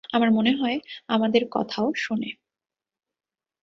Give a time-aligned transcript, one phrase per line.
[0.09, 0.77] আমার মনে হয়
[1.07, 2.29] আমাদের কথাও শোনে।